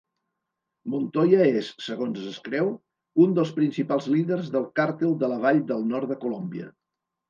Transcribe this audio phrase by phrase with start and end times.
[0.93, 2.73] Montoya és, segons es creu,
[3.27, 6.77] un dels principals líders del càrtel de la Vall del nord de Colòmbia.